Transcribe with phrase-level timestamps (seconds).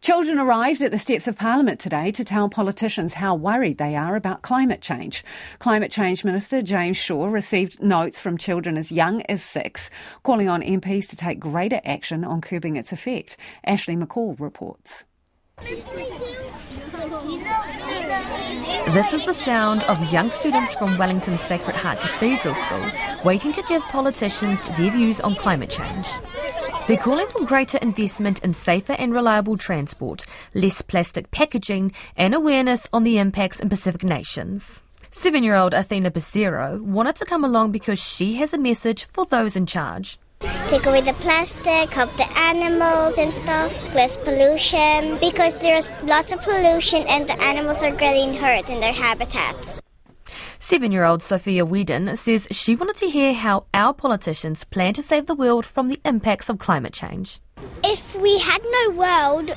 [0.00, 4.16] Children arrived at the steps of Parliament today to tell politicians how worried they are
[4.16, 5.22] about climate change.
[5.58, 9.90] Climate Change Minister James Shaw received notes from children as young as six,
[10.22, 13.36] calling on MPs to take greater action on curbing its effect.
[13.66, 15.04] Ashleigh McCaull reports.
[18.94, 22.90] This is the sound of young students from Wellington's Sacred Heart Cathedral School
[23.22, 26.08] waiting to give politicians their views on climate change.
[26.90, 32.88] They're calling for greater investment in safer and reliable transport, less plastic packaging, and awareness
[32.92, 34.82] on the impacts in Pacific nations.
[35.12, 39.24] Seven year old Athena Becerro wanted to come along because she has a message for
[39.24, 40.18] those in charge.
[40.66, 46.42] Take away the plastic, help the animals and stuff, less pollution, because there's lots of
[46.42, 49.80] pollution and the animals are getting hurt in their habitats.
[50.70, 55.02] Seven year old Sophia Whedon says she wanted to hear how our politicians plan to
[55.02, 57.40] save the world from the impacts of climate change.
[57.82, 59.50] If we had no world,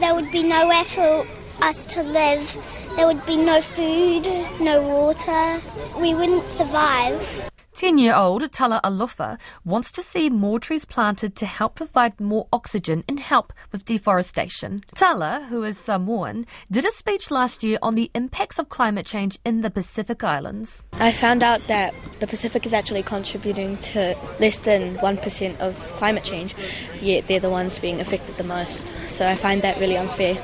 [0.00, 1.26] there would be nowhere for
[1.60, 2.56] us to live.
[2.96, 4.24] There would be no food,
[4.58, 5.60] no water.
[6.00, 7.50] We wouldn't survive.
[7.76, 12.48] 10 year old Tala Alofa wants to see more trees planted to help provide more
[12.50, 14.82] oxygen and help with deforestation.
[14.94, 19.38] Tala, who is Samoan, did a speech last year on the impacts of climate change
[19.44, 20.84] in the Pacific Islands.
[20.94, 26.24] I found out that the Pacific is actually contributing to less than 1% of climate
[26.24, 26.54] change,
[27.02, 28.90] yet they're the ones being affected the most.
[29.06, 30.36] So I find that really unfair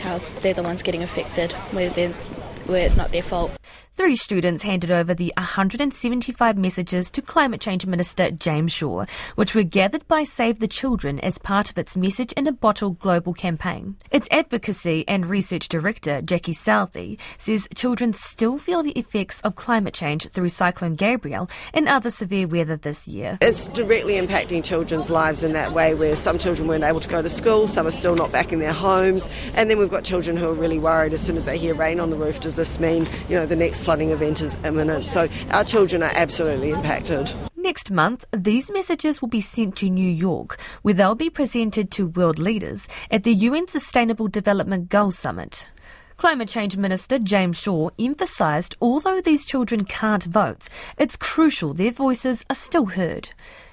[0.00, 3.52] how they're the ones getting affected where, where it's not their fault.
[3.94, 9.04] Three students handed over the 175 messages to Climate Change Minister James Shaw,
[9.34, 12.92] which were gathered by Save the Children as part of its Message in a Bottle
[12.92, 13.96] global campaign.
[14.10, 19.92] Its advocacy and research director, Jacqui Southey, says children still feel the effects of climate
[19.92, 23.36] change through Cyclone Gabrielle and other severe weather this year.
[23.42, 27.20] It's directly impacting children's lives in that way, where some children weren't able to go
[27.20, 30.38] to school, some are still not back in their homes, and then we've got children
[30.38, 32.80] who are really worried as soon as they hear rain on the roof, does this
[32.80, 35.06] mean, you know, the next flooding event is imminent.
[35.06, 37.34] So our children are absolutely impacted.
[37.56, 42.08] Next month, these messages will be sent to New York, where they'll be presented to
[42.08, 45.70] world leaders at the UN Sustainable Development Goals Summit.
[46.16, 50.68] Climate Change Minister James Shaw emphasised although these children can't vote,
[50.98, 53.30] it's crucial their voices are still heard.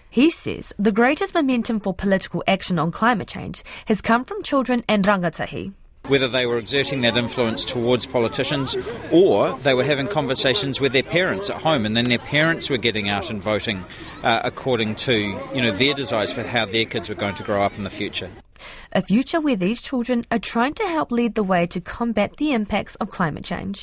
[0.09, 4.83] He says the greatest momentum for political action on climate change has come from children
[4.87, 5.73] and rangatahi
[6.09, 8.75] whether they were exerting that influence towards politicians
[9.11, 12.77] or they were having conversations with their parents at home and then their parents were
[12.77, 13.85] getting out and voting
[14.23, 15.13] uh, according to
[15.53, 17.89] you know their desires for how their kids were going to grow up in the
[17.89, 18.29] future.
[18.91, 22.53] A future where these children are trying to help lead the way to combat the
[22.53, 23.77] impacts of climate change.